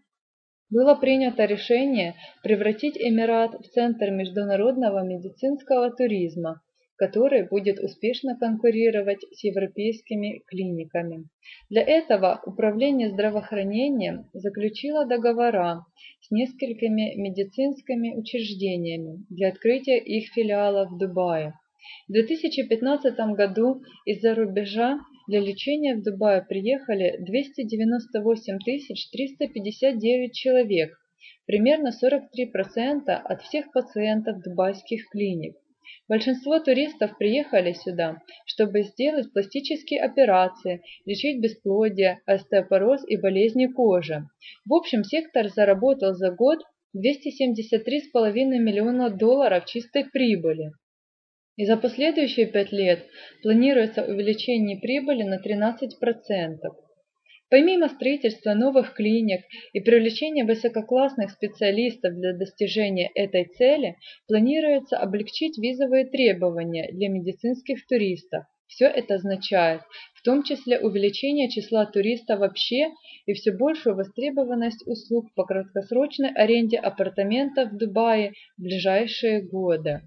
было 0.70 0.96
принято 0.96 1.46
решение 1.46 2.16
превратить 2.44 2.98
Эмират 2.98 3.54
в 3.54 3.70
центр 3.70 4.12
международного 4.12 5.04
медицинского 5.04 5.90
туризма, 5.90 6.62
который 6.98 7.48
будет 7.48 7.80
успешно 7.80 8.38
конкурировать 8.38 9.22
с 9.34 9.44
европейскими 9.44 10.44
клиниками. 10.48 11.28
Для 11.70 11.82
этого 11.82 12.42
Управление 12.46 13.10
здравоохранением 13.10 14.30
заключило 14.34 15.06
договора 15.06 15.86
с 16.22 16.32
несколькими 16.32 17.16
медицинскими 17.16 18.16
учреждениями 18.16 19.26
для 19.30 19.50
открытия 19.50 19.98
их 19.98 20.32
филиалов 20.34 20.92
в 20.92 20.98
Дубае. 20.98 21.54
В 22.08 22.14
2015 22.14 23.16
году 23.36 23.82
из-за 24.06 24.34
рубежа 24.34 25.00
для 25.28 25.40
лечения 25.40 25.96
в 25.96 26.04
Дубае 26.04 26.42
приехали 26.42 27.18
298 27.20 28.58
359 28.60 30.34
человек, 30.34 30.98
примерно 31.46 31.90
43% 31.90 33.10
от 33.10 33.42
всех 33.42 33.72
пациентов 33.72 34.42
дубайских 34.42 35.10
клиник. 35.10 35.56
Большинство 36.08 36.60
туристов 36.60 37.18
приехали 37.18 37.74
сюда, 37.74 38.22
чтобы 38.46 38.84
сделать 38.84 39.32
пластические 39.34 40.02
операции, 40.02 40.82
лечить 41.06 41.42
бесплодие, 41.42 42.22
остеопороз 42.26 43.04
и 43.08 43.18
болезни 43.18 43.68
кожи. 43.68 44.28
В 44.66 44.74
общем, 44.74 45.04
сектор 45.04 45.50
заработал 45.50 46.14
за 46.14 46.32
год 46.32 46.60
273,5 46.96 48.34
миллиона 48.60 49.10
долларов 49.10 49.66
чистой 49.66 50.06
прибыли. 50.06 50.72
И 51.58 51.66
за 51.66 51.78
последующие 51.78 52.46
пять 52.48 52.72
лет 52.72 53.06
планируется 53.42 54.04
увеличение 54.04 54.80
прибыли 54.80 55.24
на 55.24 55.40
13%. 55.40 56.85
Помимо 57.50 57.90
строительства 57.90 58.56
новых 58.56 58.94
клиник 58.96 59.42
и 59.72 59.80
привлечения 59.80 60.46
высококлассных 60.46 61.30
специалистов 61.30 62.16
для 62.16 62.34
достижения 62.34 63.12
этой 63.14 63.46
цели, 63.46 63.98
планируется 64.28 64.98
облегчить 64.98 65.58
визовые 65.60 66.06
требования 66.06 66.92
для 66.92 67.08
медицинских 67.08 67.86
туристов. 67.86 68.46
Все 68.68 68.86
это 68.88 69.16
означает, 69.16 69.82
в 70.16 70.24
том 70.24 70.42
числе 70.42 70.80
увеличение 70.80 71.48
числа 71.50 71.86
туристов 71.86 72.40
вообще 72.40 72.90
и 73.28 73.34
все 73.34 73.52
большую 73.52 73.96
востребованность 73.96 74.86
услуг 74.88 75.32
по 75.36 75.46
краткосрочной 75.46 76.34
аренде 76.34 76.78
апартаментов 76.78 77.72
в 77.72 77.78
Дубае 77.78 78.34
в 78.58 78.64
ближайшие 78.64 79.44
годы. 79.44 80.02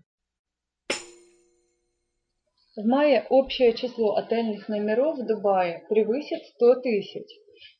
В 2.78 2.86
мае 2.86 3.26
общее 3.28 3.72
число 3.72 4.14
отельных 4.14 4.68
номеров 4.68 5.18
в 5.18 5.26
Дубае 5.26 5.82
превысит 5.88 6.44
100 6.54 6.76
тысяч. 6.76 7.26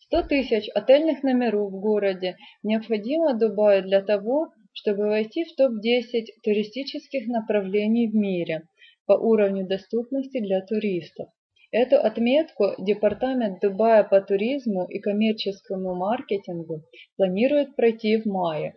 100 0.07 0.23
тысяч 0.23 0.69
отельных 0.75 1.23
номеров 1.23 1.71
в 1.71 1.79
городе 1.79 2.35
необходимо 2.65 3.39
Дубаю 3.39 3.85
для 3.85 4.03
того, 4.03 4.49
чтобы 4.73 5.07
войти 5.07 5.45
в 5.45 5.55
топ-10 5.55 6.43
туристических 6.43 7.29
направлений 7.29 8.09
в 8.09 8.17
мире 8.17 8.63
по 9.07 9.13
уровню 9.13 9.69
доступности 9.69 10.41
для 10.41 10.63
туристов. 10.63 11.29
Эту 11.71 11.99
отметку 11.99 12.73
Департамент 12.79 13.61
Дубая 13.61 14.03
по 14.03 14.21
туризму 14.21 14.85
и 14.89 14.99
коммерческому 14.99 15.95
маркетингу 15.95 16.83
планирует 17.17 17.77
пройти 17.77 18.17
в 18.17 18.27
мае. 18.27 18.75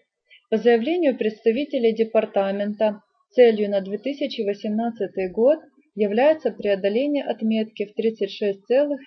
По 0.51 0.57
заявлению 0.57 1.17
представителя 1.17 1.91
департамента, 1.91 3.01
целью 3.31 3.71
на 3.71 3.81
2018 3.81 5.31
год 5.31 5.57
является 5.95 6.51
преодоление 6.51 7.23
отметки 7.23 7.85
в 7.85 7.99
36,9 7.99 8.99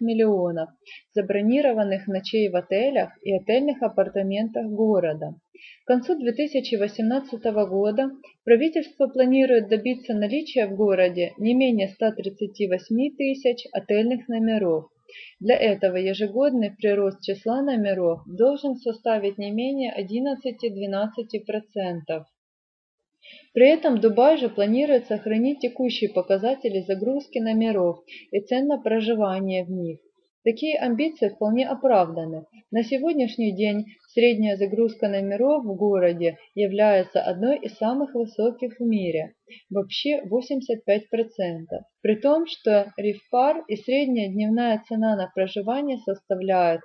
миллионов 0.00 0.70
забронированных 1.12 2.06
ночей 2.06 2.48
в 2.48 2.56
отелях 2.56 3.10
и 3.22 3.34
отельных 3.34 3.82
апартаментах 3.82 4.66
города. 4.66 5.34
К 5.84 5.86
концу 5.86 6.18
2018 6.18 7.42
года 7.68 8.10
правительство 8.44 9.08
планирует 9.08 9.68
добиться 9.68 10.14
наличия 10.14 10.66
в 10.66 10.76
городе 10.76 11.32
не 11.38 11.54
менее 11.54 11.88
138 11.88 13.16
тысяч 13.16 13.66
отельных 13.72 14.28
номеров. 14.28 14.90
Для 15.38 15.56
этого 15.56 15.96
ежегодный 15.96 16.70
прирост 16.70 17.22
числа 17.22 17.62
номеров 17.62 18.20
должен 18.26 18.76
составить 18.76 19.38
не 19.38 19.50
менее 19.50 19.94
11-12%. 19.96 22.24
При 23.52 23.68
этом 23.68 24.00
Дубай 24.00 24.36
же 24.36 24.48
планирует 24.48 25.06
сохранить 25.06 25.60
текущие 25.60 26.10
показатели 26.10 26.80
загрузки 26.80 27.38
номеров 27.38 27.98
и 28.30 28.40
цен 28.40 28.66
на 28.66 28.78
проживание 28.78 29.64
в 29.64 29.70
них. 29.70 29.98
Такие 30.44 30.78
амбиции 30.78 31.30
вполне 31.30 31.66
оправданы. 31.66 32.44
На 32.70 32.84
сегодняшний 32.84 33.56
день 33.56 33.86
средняя 34.12 34.56
загрузка 34.56 35.08
номеров 35.08 35.64
в 35.64 35.74
городе 35.74 36.36
является 36.54 37.22
одной 37.22 37.58
из 37.60 37.78
самых 37.78 38.14
высоких 38.14 38.78
в 38.78 38.82
мире, 38.82 39.34
вообще 39.70 40.20
85%. 40.22 40.26
При 42.02 42.16
том, 42.16 42.46
что 42.46 42.92
рифпар 42.98 43.64
и 43.68 43.76
средняя 43.76 44.28
дневная 44.28 44.82
цена 44.86 45.16
на 45.16 45.30
проживание 45.34 45.96
составляют 45.98 46.82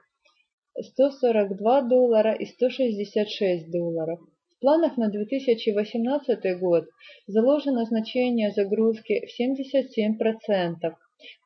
142 0.81 1.81
доллара 1.81 2.33
и 2.33 2.45
166 2.45 3.69
долларов. 3.69 4.21
В 4.59 4.61
планах 4.61 4.97
на 4.97 5.07
2018 5.07 6.59
год 6.59 6.83
заложено 7.27 7.85
значение 7.85 8.51
загрузки 8.51 9.25
в 9.25 9.41
77% 9.41 10.95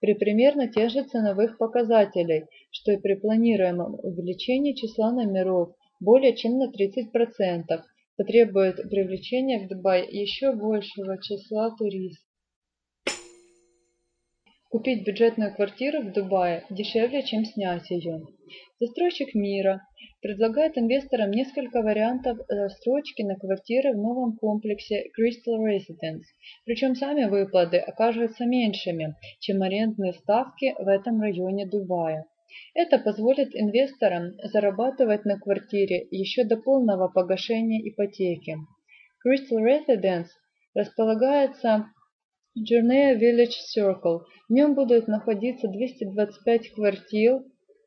при 0.01 0.13
примерно 0.15 0.67
тех 0.67 0.89
же 0.89 1.03
ценовых 1.03 1.59
показателей, 1.59 2.45
что 2.71 2.91
и 2.91 2.97
при 2.97 3.13
планируемом 3.13 3.99
увеличении 4.01 4.73
числа 4.73 5.11
номеров 5.11 5.75
более 5.99 6.35
чем 6.35 6.57
на 6.57 6.71
30%, 6.71 7.83
потребует 8.17 8.77
привлечения 8.89 9.59
в 9.59 9.69
Дубай 9.69 10.09
еще 10.09 10.51
большего 10.51 11.21
числа 11.21 11.69
туристов. 11.77 12.32
Купить 14.73 15.05
бюджетную 15.05 15.53
квартиру 15.53 16.01
в 16.01 16.11
Дубае 16.13 16.65
дешевле, 16.71 17.21
чем 17.21 17.45
снять 17.45 17.91
ее. 17.91 18.23
Застройщик 18.79 19.35
мира 19.35 19.83
предлагает 20.19 20.79
инвесторам 20.79 21.29
несколько 21.29 21.83
вариантов 21.83 22.39
рассрочки 22.49 23.21
на 23.21 23.35
квартиры 23.35 23.93
в 23.93 23.97
новом 23.97 24.35
комплексе 24.35 25.11
Crystal 25.15 25.59
Residence, 25.59 26.23
причем 26.65 26.95
сами 26.95 27.25
выплаты 27.25 27.77
окажутся 27.77 28.47
меньшими, 28.47 29.15
чем 29.41 29.61
арендные 29.61 30.13
ставки 30.13 30.73
в 30.79 30.87
этом 30.87 31.21
районе 31.21 31.67
Дубая. 31.67 32.25
Это 32.73 32.97
позволит 32.97 33.55
инвесторам 33.55 34.31
зарабатывать 34.41 35.23
на 35.23 35.37
квартире 35.37 36.07
еще 36.09 36.45
до 36.45 36.57
полного 36.57 37.09
погашения 37.09 37.87
ипотеки. 37.87 38.57
Crystal 39.23 39.61
Residence 39.61 40.29
располагается 40.73 41.92
Journey 42.55 43.17
Village 43.17 43.57
Circle. 43.75 44.21
В 44.47 44.53
нем 44.53 44.75
будут 44.75 45.07
находиться 45.07 45.67
225 45.67 46.69
квартир, 46.73 47.41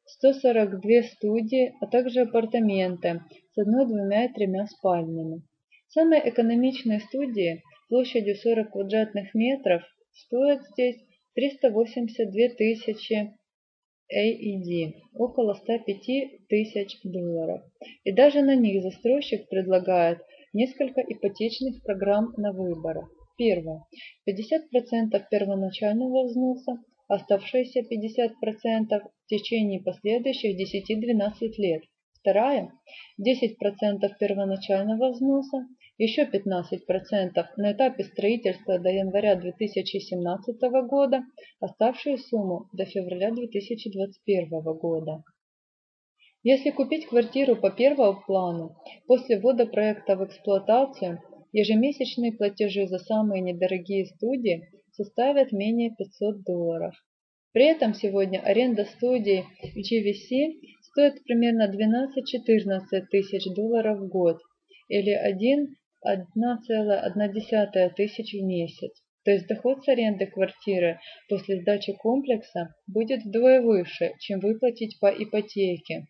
142 0.07 1.03
студии, 1.15 1.73
а 1.81 1.87
также 1.87 2.23
апартаменты 2.23 3.23
с 3.55 3.59
одной, 3.59 3.87
двумя 3.87 4.25
и 4.25 4.33
тремя 4.33 4.67
спальнями. 4.67 5.43
Самые 5.89 6.29
экономичные 6.29 6.99
студии 6.99 7.63
площадью 7.89 8.35
40 8.35 8.73
квадратных 8.73 9.35
метров 9.35 9.85
стоят 10.13 10.63
здесь 10.73 10.97
382 11.37 12.49
тысячи 12.57 13.37
AED, 14.13 14.95
около 15.15 15.55
105 15.55 16.49
тысяч 16.49 16.99
долларов. 17.05 17.63
И 18.03 18.13
даже 18.13 18.43
на 18.43 18.57
них 18.57 18.83
застройщик 18.83 19.49
предлагает 19.49 20.19
несколько 20.53 21.03
ипотечных 21.03 21.85
программ 21.85 22.35
на 22.37 22.53
выбор. 22.53 23.05
Первое. 23.37 23.85
50% 24.27 25.23
первоначального 25.31 26.25
взноса, 26.25 26.83
оставшиеся 27.07 27.81
50% 27.81 28.31
в 28.91 29.27
течение 29.29 29.83
последующих 29.83 30.59
10-12 30.59 31.53
лет. 31.59 31.83
Вторая. 32.15 32.73
10% 33.21 34.09
первоначального 34.19 35.11
взноса, 35.13 35.67
еще 35.99 36.23
15% 36.23 37.45
на 37.59 37.73
этапе 37.73 38.05
строительства 38.05 38.79
до 38.79 38.89
января 38.89 39.37
2017 39.37 40.57
года, 40.89 41.23
оставшую 41.61 42.17
сумму 42.19 42.69
до 42.73 42.87
февраля 42.87 43.31
2021 43.33 44.49
года. 44.79 45.23
Если 46.43 46.71
купить 46.71 47.07
квартиру 47.07 47.55
по 47.57 47.71
первому 47.71 48.23
плану, 48.27 48.77
после 49.07 49.39
ввода 49.39 49.67
проекта 49.67 50.17
в 50.17 50.25
эксплуатацию– 50.25 51.21
Ежемесячные 51.59 52.33
платежи 52.33 52.87
за 52.87 52.99
самые 52.99 53.41
недорогие 53.41 54.05
студии 54.05 54.69
составят 54.93 55.53
менее 55.53 55.91
500 55.97 56.45
долларов. 56.45 56.95
При 57.55 57.65
этом 57.65 57.95
сегодня 57.95 58.41
аренда 58.41 58.85
студии 58.85 59.47
GVC 59.75 60.53
стоит 60.83 61.25
примерно 61.25 61.73
12-14 61.73 63.07
тысяч 63.11 63.47
долларов 63.55 64.01
в 64.01 64.09
год 64.09 64.39
или 64.91 65.17
1,1 65.17 67.95
тысяч 67.97 68.35
в 68.35 68.43
месяц. 68.45 68.93
То 69.25 69.31
есть 69.31 69.47
доход 69.47 69.83
с 69.83 69.89
аренды 69.89 70.27
квартиры 70.27 71.01
после 71.31 71.63
сдачи 71.63 71.95
комплекса 71.95 72.75
будет 72.87 73.25
вдвое 73.25 73.63
выше, 73.63 74.13
чем 74.21 74.41
выплатить 74.41 75.01
по 75.01 75.07
ипотеке. 75.07 76.05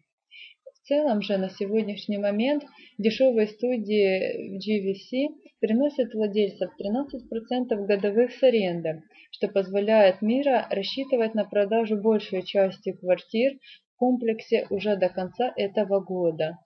Целом 0.86 1.20
же 1.20 1.36
на 1.36 1.50
сегодняшний 1.50 2.18
момент 2.18 2.62
дешевые 2.96 3.48
студии 3.48 4.54
в 4.54 4.62
GVC 4.62 5.34
приносят 5.58 6.14
владельцам 6.14 6.70
13% 6.80 7.86
годовых 7.86 8.30
с 8.30 8.40
аренды, 8.44 9.02
что 9.32 9.48
позволяет 9.48 10.22
Мира 10.22 10.68
рассчитывать 10.70 11.34
на 11.34 11.44
продажу 11.44 11.96
большей 12.00 12.44
части 12.44 12.92
квартир 12.92 13.54
в 13.94 13.98
комплексе 13.98 14.68
уже 14.70 14.96
до 14.96 15.08
конца 15.08 15.52
этого 15.56 15.98
года. 15.98 16.56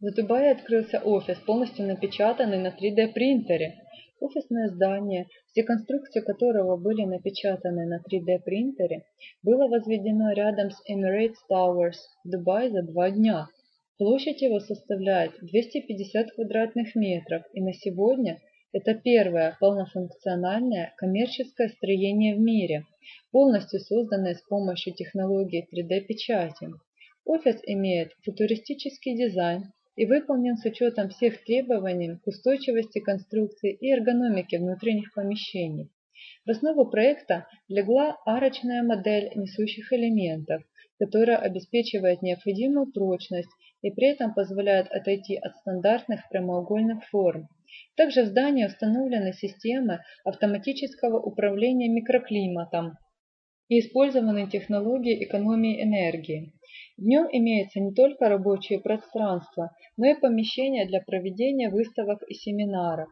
В 0.00 0.12
Дубае 0.16 0.50
открылся 0.50 0.98
офис, 0.98 1.38
полностью 1.38 1.86
напечатанный 1.86 2.58
на 2.58 2.76
3D 2.76 3.12
принтере. 3.12 3.76
Офисное 4.22 4.68
здание, 4.68 5.26
все 5.48 5.64
конструкции 5.64 6.20
которого 6.20 6.76
были 6.76 7.02
напечатаны 7.02 7.86
на 7.86 7.96
3D 7.96 8.38
принтере, 8.44 9.02
было 9.42 9.66
возведено 9.66 10.30
рядом 10.30 10.70
с 10.70 10.80
Emirates 10.88 11.34
Towers 11.50 11.96
в 12.22 12.30
Дубае 12.30 12.70
за 12.70 12.82
два 12.82 13.10
дня. 13.10 13.48
Площадь 13.98 14.40
его 14.40 14.60
составляет 14.60 15.32
250 15.40 16.34
квадратных 16.34 16.94
метров, 16.94 17.42
и 17.52 17.60
на 17.60 17.72
сегодня 17.72 18.38
это 18.72 18.94
первое 18.94 19.56
полнофункциональное 19.58 20.94
коммерческое 20.98 21.70
строение 21.70 22.36
в 22.36 22.38
мире, 22.38 22.86
полностью 23.32 23.80
созданное 23.80 24.34
с 24.34 24.42
помощью 24.42 24.94
технологии 24.94 25.66
3D-печати. 25.74 26.68
Офис 27.24 27.60
имеет 27.66 28.12
футуристический 28.24 29.16
дизайн, 29.16 29.72
и 29.96 30.06
выполнен 30.06 30.56
с 30.56 30.64
учетом 30.64 31.10
всех 31.10 31.44
требований 31.44 32.18
к 32.18 32.26
устойчивости 32.26 33.00
конструкции 33.00 33.72
и 33.72 33.90
эргономике 33.90 34.58
внутренних 34.58 35.12
помещений. 35.14 35.90
В 36.46 36.50
основу 36.50 36.86
проекта 36.90 37.46
легла 37.68 38.16
арочная 38.24 38.82
модель 38.82 39.30
несущих 39.34 39.92
элементов, 39.92 40.62
которая 40.98 41.36
обеспечивает 41.36 42.22
необходимую 42.22 42.92
прочность 42.92 43.50
и 43.82 43.90
при 43.90 44.08
этом 44.08 44.34
позволяет 44.34 44.88
отойти 44.90 45.36
от 45.36 45.56
стандартных 45.56 46.20
прямоугольных 46.30 47.04
форм. 47.08 47.48
Также 47.96 48.22
в 48.22 48.26
здании 48.26 48.66
установлены 48.66 49.32
системы 49.32 50.00
автоматического 50.24 51.18
управления 51.18 51.88
микроклиматом 51.88 52.98
и 53.68 53.80
использованы 53.80 54.48
технологии 54.48 55.24
экономии 55.24 55.82
энергии. 55.82 56.52
В 57.02 57.04
нем 57.04 57.26
имеется 57.32 57.80
не 57.80 57.92
только 57.92 58.28
рабочее 58.28 58.78
пространство, 58.78 59.72
но 59.96 60.06
и 60.06 60.14
помещение 60.14 60.86
для 60.86 61.00
проведения 61.00 61.68
выставок 61.68 62.22
и 62.28 62.34
семинаров. 62.34 63.08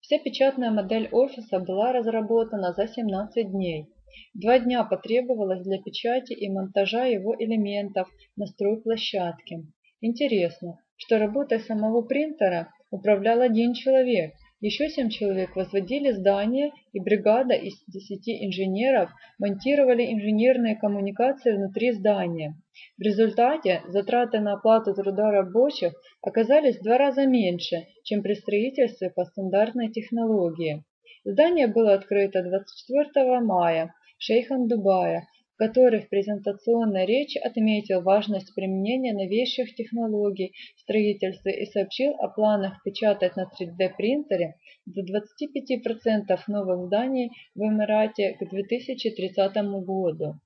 Вся 0.00 0.18
печатная 0.18 0.70
модель 0.70 1.10
офиса 1.12 1.58
была 1.58 1.92
разработана 1.92 2.72
за 2.72 2.88
17 2.88 3.50
дней. 3.50 3.84
Два 4.32 4.58
дня 4.58 4.82
потребовалось 4.82 5.62
для 5.62 5.76
печати 5.76 6.32
и 6.32 6.48
монтажа 6.48 7.04
его 7.04 7.34
элементов 7.38 8.08
на 8.34 8.46
стройплощадке. 8.46 9.66
Интересно, 10.00 10.80
что 10.96 11.18
работой 11.18 11.60
самого 11.60 12.00
принтера 12.00 12.72
управлял 12.90 13.42
один 13.42 13.74
человек– 13.74 14.32
еще 14.60 14.88
семь 14.88 15.08
человек 15.08 15.54
возводили 15.54 16.10
здание, 16.10 16.72
и 16.92 17.00
бригада 17.00 17.54
из 17.54 17.74
десяти 17.86 18.44
инженеров 18.44 19.10
монтировали 19.38 20.12
инженерные 20.12 20.74
коммуникации 20.74 21.52
внутри 21.52 21.92
здания. 21.92 22.54
В 22.96 23.02
результате 23.02 23.82
затраты 23.86 24.40
на 24.40 24.54
оплату 24.54 24.94
труда 24.94 25.30
рабочих 25.30 25.92
оказались 26.22 26.78
в 26.78 26.82
два 26.82 26.98
раза 26.98 27.26
меньше, 27.26 27.86
чем 28.02 28.22
при 28.22 28.34
строительстве 28.34 29.10
по 29.10 29.24
стандартной 29.24 29.92
технологии. 29.92 30.84
Здание 31.24 31.68
было 31.68 31.94
открыто 31.94 32.42
24 32.42 33.40
мая 33.40 33.94
шейхом 34.18 34.66
Дубая 34.66 35.28
который 35.58 36.02
в 36.02 36.08
презентационной 36.08 37.04
речи 37.04 37.36
отметил 37.36 38.00
важность 38.00 38.54
применения 38.54 39.12
новейших 39.12 39.74
технологий 39.74 40.54
в 40.76 40.80
строительстве 40.80 41.62
и 41.62 41.66
сообщил 41.66 42.12
о 42.20 42.28
планах 42.28 42.80
печатать 42.84 43.34
на 43.34 43.42
3D 43.42 43.96
принтере 43.96 44.54
до 44.86 45.02
25% 45.02 46.38
новых 46.46 46.86
зданий 46.86 47.30
в 47.56 47.60
Эмирате 47.60 48.36
к 48.38 48.48
2030 48.48 49.56
году. 49.84 50.38